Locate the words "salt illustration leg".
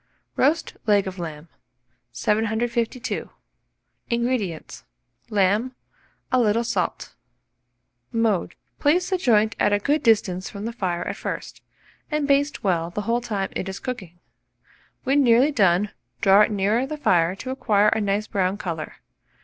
6.63-8.11